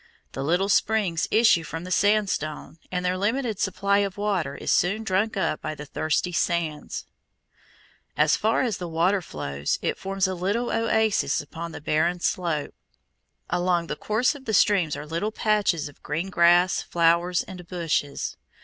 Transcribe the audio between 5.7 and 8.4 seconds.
the thirsty sands. As